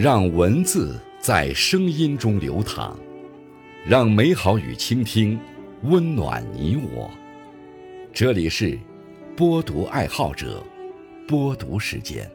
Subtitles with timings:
[0.00, 2.96] 让文字在声音中流淌，
[3.84, 5.36] 让美好与倾听
[5.82, 7.10] 温暖你我。
[8.14, 8.78] 这里是
[9.36, 10.64] 播读爱好者
[11.26, 12.30] 播读时间。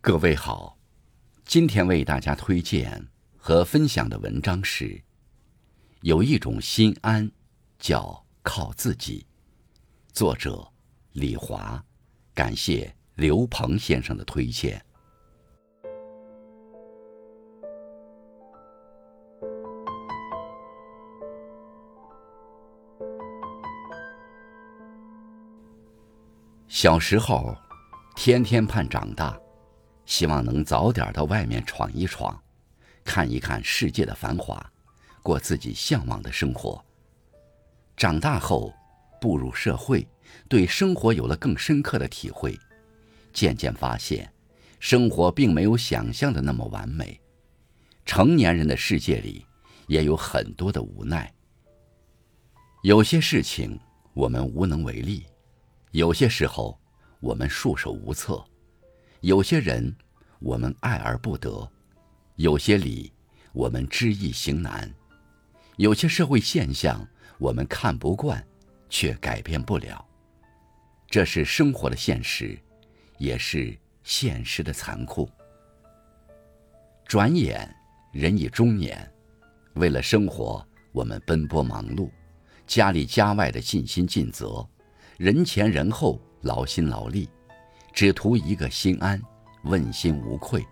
[0.00, 0.78] 各位好，
[1.44, 4.98] 今天为大家推荐和分享的文章是：
[6.00, 7.30] 有一种心安，
[7.78, 9.26] 叫靠自己。
[10.14, 10.66] 作者
[11.12, 11.84] 李华，
[12.32, 12.96] 感谢。
[13.14, 14.82] 刘鹏先生的推荐。
[26.68, 27.54] 小时候，
[28.16, 29.38] 天天盼长大，
[30.06, 32.42] 希望能早点到外面闯一闯，
[33.04, 34.64] 看一看世界的繁华，
[35.22, 36.82] 过自己向往的生活。
[37.94, 38.72] 长大后，
[39.20, 40.08] 步入社会，
[40.48, 42.58] 对生活有了更深刻的体会。
[43.32, 44.32] 渐渐发现，
[44.78, 47.20] 生活并没有想象的那么完美。
[48.04, 49.46] 成年人的世界里，
[49.86, 51.32] 也有很多的无奈。
[52.82, 53.78] 有些事情
[54.12, 55.24] 我们无能为力，
[55.92, 56.78] 有些时候
[57.20, 58.44] 我们束手无策，
[59.20, 59.94] 有些人
[60.40, 61.70] 我们爱而不得，
[62.34, 63.12] 有些理
[63.52, 64.92] 我们知易行难，
[65.76, 67.06] 有些社会现象
[67.38, 68.44] 我们看不惯，
[68.88, 70.04] 却改变不了。
[71.08, 72.58] 这是生活的现实。
[73.22, 75.30] 也是现实的残酷。
[77.04, 77.72] 转眼
[78.12, 79.08] 人已中年，
[79.74, 82.10] 为了生活，我们奔波忙碌，
[82.66, 84.68] 家里家外的尽心尽责，
[85.18, 87.30] 人前人后劳心劳力，
[87.92, 89.22] 只图一个心安，
[89.62, 90.66] 问心无愧。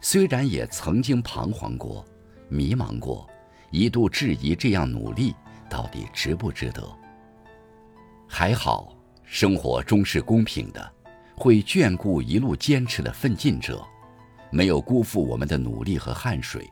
[0.00, 2.04] 虽然也曾经彷徨过，
[2.48, 3.30] 迷茫过，
[3.70, 5.36] 一度质疑这样努力
[5.70, 6.82] 到底值不值得。
[8.26, 10.97] 还好，生活终是公平的。
[11.38, 13.86] 会眷顾一路坚持的奋进者，
[14.50, 16.68] 没有辜负我们的努力和汗水，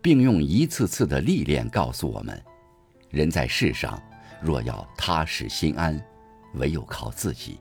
[0.00, 2.40] 并用一次次的历练告诉我们：
[3.10, 4.00] 人在世上，
[4.40, 6.00] 若要踏实心安，
[6.54, 7.58] 唯有靠自己。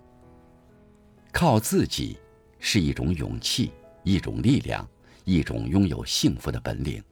[1.32, 2.18] 靠自己
[2.60, 3.72] 是一种勇气，
[4.04, 4.88] 一种力量，
[5.24, 7.04] 一种拥有幸福的本领。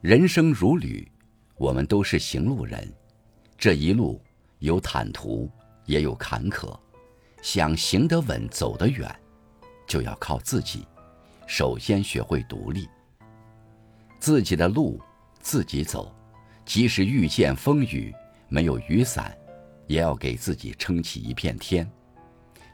[0.00, 1.06] 人生如旅，
[1.56, 2.90] 我们都是行路人，
[3.58, 4.20] 这一路
[4.60, 5.50] 有坦途，
[5.84, 6.78] 也有坎坷。
[7.42, 9.14] 想行得稳、走得远，
[9.86, 10.86] 就要靠自己。
[11.46, 12.88] 首先学会独立，
[14.18, 15.00] 自己的路
[15.40, 16.14] 自己走，
[16.64, 18.14] 即使遇见风雨，
[18.48, 19.36] 没有雨伞，
[19.86, 21.90] 也要给自己撑起一片天。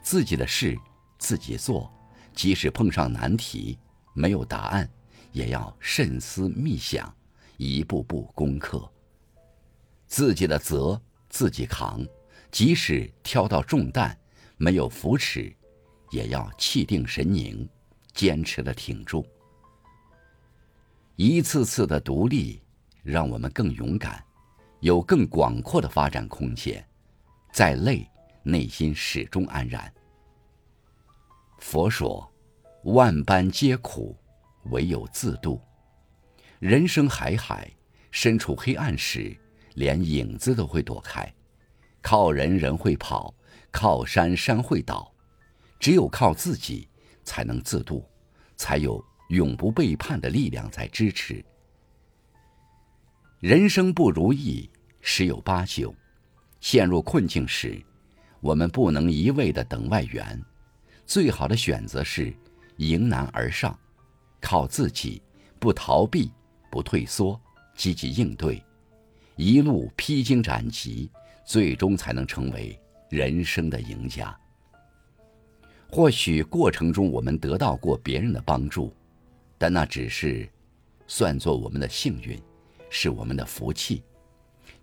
[0.02, 0.78] 自己的事
[1.18, 1.90] 自己做，
[2.34, 3.78] 即使碰上难题，
[4.12, 4.88] 没有答案，
[5.32, 7.12] 也要慎思密想，
[7.56, 8.86] 一步步攻克。
[10.06, 11.00] 自己的责
[11.30, 12.06] 自己扛，
[12.50, 14.16] 即使挑到重担。
[14.56, 15.54] 没有扶持，
[16.10, 17.68] 也要气定神宁，
[18.14, 19.26] 坚持的挺住。
[21.16, 22.60] 一次次的独立，
[23.02, 24.22] 让我们更勇敢，
[24.80, 26.84] 有更广阔的发展空间。
[27.52, 28.06] 再累，
[28.42, 29.92] 内心始终安然。
[31.58, 32.30] 佛说
[32.84, 34.16] ：“万般皆苦，
[34.64, 35.60] 唯有自渡。”
[36.60, 37.70] 人生海海，
[38.10, 39.36] 身处黑暗时，
[39.74, 41.30] 连影子都会躲开。
[42.02, 43.34] 靠人人会跑。
[43.76, 45.12] 靠山山会倒，
[45.78, 46.88] 只有靠自己
[47.24, 48.02] 才能自渡，
[48.56, 51.44] 才有永不背叛的力量在支持。
[53.38, 54.70] 人生不如意
[55.02, 55.94] 十有八九，
[56.58, 57.78] 陷入困境时，
[58.40, 60.42] 我们不能一味的等外援，
[61.04, 62.34] 最好的选择是
[62.78, 63.78] 迎难而上，
[64.40, 65.20] 靠自己，
[65.60, 66.32] 不逃避，
[66.70, 67.38] 不退缩，
[67.76, 68.64] 积极应对，
[69.36, 71.10] 一路披荆斩棘，
[71.44, 72.74] 最终才能成为。
[73.08, 74.36] 人生的赢家。
[75.88, 78.92] 或许过程中我们得到过别人的帮助，
[79.56, 80.48] 但那只是
[81.06, 82.36] 算作我们的幸运，
[82.90, 84.02] 是我们的福气。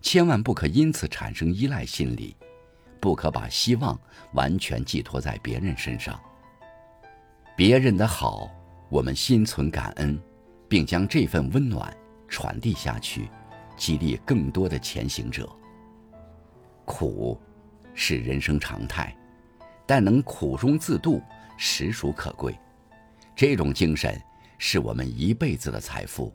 [0.00, 2.34] 千万不可因此产生依赖心理，
[3.00, 3.98] 不可把希望
[4.32, 6.18] 完全寄托在别人身上。
[7.54, 8.50] 别人的好，
[8.88, 10.18] 我们心存感恩，
[10.68, 11.94] 并将这份温暖
[12.28, 13.28] 传递下去，
[13.76, 15.48] 激励更多的前行者。
[16.86, 17.38] 苦。
[17.94, 19.16] 是人生常态，
[19.86, 21.22] 但能苦中自度，
[21.56, 22.58] 实属可贵。
[23.36, 24.20] 这种精神
[24.58, 26.32] 是我们一辈子的财富，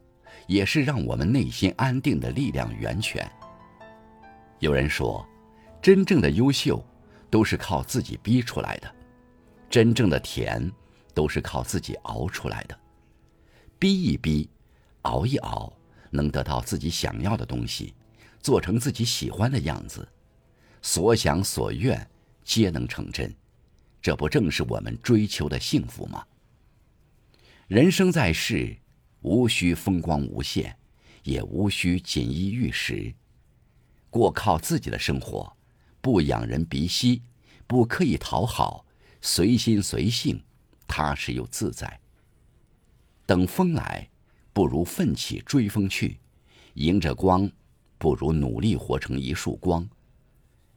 [0.48, 3.30] 也是让我们内心安定的力量源泉。
[4.60, 5.26] 有人说，
[5.82, 6.84] 真正的优秀
[7.30, 8.94] 都是靠自己逼出来的，
[9.70, 10.70] 真正的甜
[11.14, 12.78] 都是靠自己熬出来的。
[13.78, 14.50] 逼一逼，
[15.04, 15.72] 熬一熬，
[16.12, 17.94] 能得到自己想要的东西，
[18.42, 20.06] 做成自己喜欢的样子。
[20.82, 22.10] 所想所愿，
[22.44, 23.34] 皆能成真，
[24.02, 26.26] 这不正是我们追求的幸福吗？
[27.68, 28.78] 人生在世，
[29.22, 30.76] 无需风光无限，
[31.24, 33.14] 也无需锦衣玉食，
[34.10, 35.56] 过靠自己的生活，
[36.02, 37.22] 不仰人鼻息，
[37.68, 38.86] 不刻意讨好，
[39.22, 40.42] 随心随性，
[40.88, 42.00] 踏实又自在。
[43.26, 44.10] 等风来，
[44.54, 46.18] 不如奋起追风去；
[46.74, 47.52] 迎着光，
[48.00, 49.88] 不如努力活成一束光。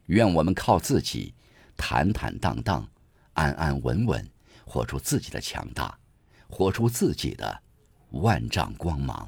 [0.07, 1.33] 愿我们靠自己，
[1.77, 2.87] 坦坦荡荡。
[3.33, 4.29] 安安稳稳，
[4.63, 5.97] 活出自己的强大，
[6.47, 7.63] 活出自己的
[8.11, 9.27] 万丈光芒。